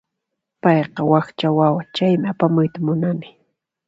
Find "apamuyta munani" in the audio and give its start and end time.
2.31-3.27